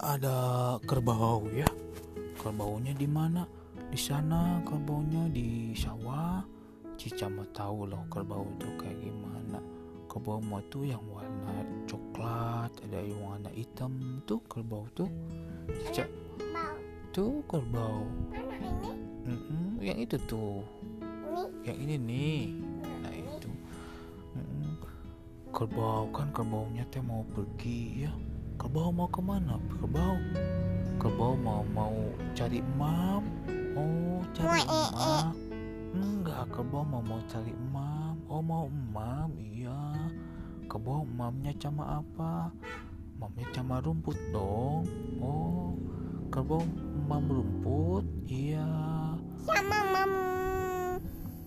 ada 0.00 0.36
kerbau 0.88 1.44
ya. 1.52 1.68
Kerbaunya 2.40 2.96
di 2.96 3.04
mana? 3.04 3.44
Di 3.92 4.00
sana 4.00 4.64
kerbaunya 4.64 5.28
di 5.28 5.76
sawah. 5.76 6.40
Cica 6.96 7.28
mau 7.32 7.48
tahu 7.52 7.88
loh 7.88 8.04
kerbau 8.08 8.44
itu 8.56 8.68
kayak 8.80 8.96
gimana. 9.00 9.60
Kerbau 10.08 10.40
mau 10.40 10.60
tuh 10.72 10.88
yang 10.88 11.04
warna 11.12 11.64
coklat 11.84 12.72
ada 12.88 12.98
yang 13.00 13.20
warna 13.20 13.52
hitam. 13.52 14.24
Tuh 14.24 14.40
kerbau 14.48 14.88
tuh. 14.96 15.08
Cica. 15.88 16.08
Tuh 17.12 17.44
kerbau. 17.44 18.08
Ini? 18.32 18.92
Mm-mm, 19.28 19.84
yang 19.84 19.98
itu 20.00 20.16
tuh. 20.24 20.64
Yang 21.64 21.76
ini 21.76 21.94
nih. 22.00 22.40
Nah 23.04 23.12
itu. 23.12 23.50
Mm-mm. 24.32 24.80
kerbau 25.50 26.08
kan 26.14 26.30
kerbaunya 26.30 26.86
teh 26.88 27.02
mau 27.02 27.26
pergi 27.34 28.06
ya 28.06 28.12
kerbau 28.60 28.92
mau 28.92 29.08
ke 29.08 29.24
mana 29.24 29.56
kerbau 29.72 30.20
kerbau 31.00 31.32
mau 31.40 31.64
mau 31.72 31.96
cari 32.36 32.60
mam? 32.76 33.24
Oh 33.72 34.20
cari 34.36 34.60
Mau 34.60 34.68
ee. 34.68 34.84
mam. 34.92 35.36
Enggak 35.96 36.44
kerbau 36.52 36.84
mau 36.84 37.00
mau 37.00 37.24
cari 37.24 37.56
mam. 37.72 38.20
Oh 38.28 38.44
mau 38.44 38.68
mam 38.68 39.32
iya. 39.40 39.96
Kerbau 40.68 41.08
mamnya 41.08 41.56
sama 41.56 42.04
apa? 42.04 42.52
Mamnya 43.16 43.48
sama 43.56 43.80
rumput 43.80 44.20
dong. 44.28 44.84
Oh 45.24 45.72
kerbau 46.28 46.60
mam 47.08 47.24
rumput 47.32 48.04
iya. 48.28 48.68
Sama 49.40 49.80
mam 49.88 50.12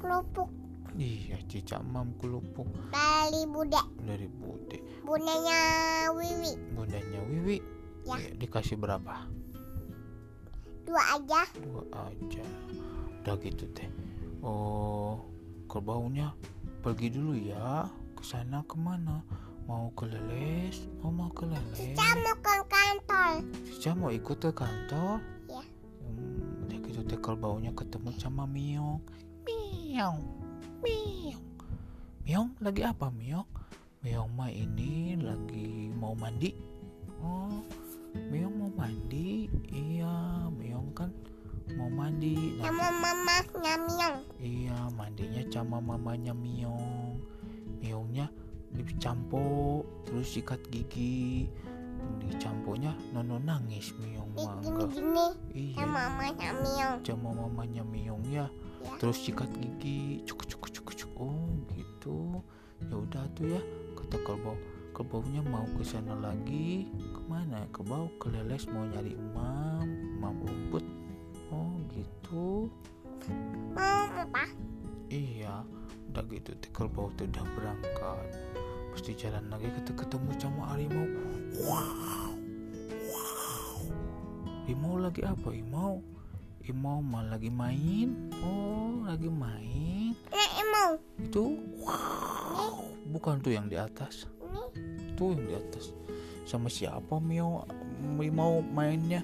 kerupuk 0.01 0.49
Iya, 0.93 1.41
cicak 1.49 1.81
mam 1.89 2.13
kelupuk 2.21 2.69
dari 2.93 3.49
bude. 3.49 3.81
dari 4.05 4.29
Bude. 4.29 4.77
Bundanya 5.01 5.59
Wiwi. 6.13 6.53
Bundanya 6.77 7.19
Wiwi. 7.25 7.57
Ya. 8.05 8.21
Iya, 8.21 8.29
dikasih 8.37 8.77
berapa? 8.77 9.25
Dua 10.85 11.03
aja. 11.17 11.49
Dua 11.57 11.81
aja. 11.97 12.45
Udah 13.25 13.35
gitu 13.41 13.65
teh. 13.73 13.89
Oh, 14.45 15.25
kerbaunya 15.65 16.29
pergi 16.85 17.09
dulu 17.09 17.33
ya. 17.41 17.89
Ke 18.13 18.21
sana 18.21 18.61
ke 18.69 18.77
mana? 18.77 19.25
Mau 19.65 19.89
ke 19.95 20.05
Leles? 20.05 20.85
Oh, 21.01 21.09
mau 21.09 21.31
ke 21.33 21.47
Leles? 21.47 21.79
Cica 21.79 22.13
mau 22.19 22.35
ke 22.37 22.53
kantor. 22.69 23.31
Cica 23.65 23.91
mau 23.97 24.11
ikut 24.13 24.37
ke 24.37 24.51
kantor? 24.53 25.23
Iya. 25.49 25.63
Hmm, 26.05 26.67
udah 26.67 26.77
gitu 26.85 27.01
teh 27.07 27.17
kerbaunya 27.17 27.71
ketemu 27.73 28.11
sama 28.19 28.43
Miong. 28.45 28.99
Miong, 29.47 30.19
Miong. 30.83 31.43
Miong 32.23 32.49
lagi 32.59 32.81
apa 32.83 33.07
Miong? 33.09 33.47
Miong 34.03 34.31
mah 34.35 34.51
ini 34.51 35.15
lagi 35.17 35.87
mau 35.95 36.11
mandi. 36.13 36.51
Oh, 37.23 37.63
Miong 38.29 38.55
mau 38.59 38.71
mandi? 38.73 39.47
Iya, 39.71 40.47
Miong 40.51 40.91
kan 40.91 41.09
mau 41.79 41.87
mandi. 41.87 42.59
Nah, 42.59 42.67
Sama 42.67 42.87
mama 42.93 43.35
Nyamiong. 43.55 44.17
iya, 44.37 44.75
mandinya 44.91 45.43
sama 45.47 45.79
mamanya 45.79 46.35
Miong. 46.35 47.15
Miongnya 47.79 48.27
dicampo, 48.75 49.81
terus 50.03 50.27
sikat 50.29 50.59
gigi. 50.67 51.47
Dicamponya 52.19 52.91
nono 53.15 53.39
nangis 53.39 53.95
Miong 53.95 54.35
gini-gini. 54.35 55.27
Iya. 55.55 55.75
Sama 55.79 56.11
mama 56.11 56.25
Nyamiong. 56.35 56.95
sama 57.07 57.29
mamanya 57.31 57.83
Miong 57.83 58.23
ya 58.27 58.47
Ya. 58.83 58.99
terus 58.99 59.23
sikat 59.23 59.47
gigi 59.55 60.19
cuk 60.27 60.43
cuk 60.43 60.62
oh 61.17 61.49
gitu. 61.73 62.41
Ya 62.83 62.95
udah 62.99 63.23
tuh 63.37 63.45
ya 63.57 63.61
kata 63.97 64.17
kerbau. 64.21 64.57
Kerbaunya 64.93 65.41
mau 65.41 65.65
ke 65.73 65.81
sana 65.81 66.13
lagi. 66.17 66.85
Ke 67.13 67.21
mana? 67.25 67.65
Kerbau 67.73 68.09
ke 68.21 68.29
leles 68.29 68.69
mau 68.69 68.85
nyari 68.85 69.17
mam 69.33 69.87
mam 70.21 70.35
rumput. 70.45 70.85
Oh 71.49 71.73
gitu. 71.93 72.69
Mau 73.73 74.05
apa? 74.11 74.49
iya 75.13 75.61
udah 76.09 76.25
gitu 76.29 76.57
tuh 76.57 76.71
kerbau 76.73 77.13
tuh 77.13 77.29
udah 77.29 77.45
berangkat. 77.53 78.27
Pasti 78.93 79.13
jalan 79.13 79.45
lagi 79.49 79.69
ketemu 79.69 79.97
ketemu 80.01 80.29
sama 80.41 80.63
harimau. 80.73 81.07
Wow 81.65 82.33
wow 83.09 83.81
harimau 84.65 84.95
lagi 84.97 85.21
apa 85.21 85.45
harimau? 85.53 86.01
Harimau 86.61 86.99
mah 87.01 87.23
lagi 87.29 87.49
main. 87.53 88.33
Oh 88.41 89.05
lagi 89.05 89.29
main 89.29 90.02
Itu 91.19 91.59
wow. 91.83 92.83
Bukan 93.13 93.39
tuh 93.43 93.53
yang 93.53 93.69
di 93.69 93.77
atas. 93.77 94.25
Ini. 94.41 95.13
tuh 95.13 95.37
yang 95.37 95.45
di 95.45 95.55
atas. 95.55 95.93
Sama 96.43 96.67
siapa 96.67 97.21
Mio? 97.21 97.63
Mau 98.33 98.59
mainnya? 98.59 99.23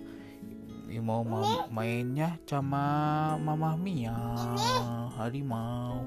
Mau 0.90 1.22
ma- 1.22 1.70
mainnya 1.70 2.38
sama 2.50 2.84
Mama 3.38 3.78
Mia. 3.78 4.16
Harimau? 5.18 6.06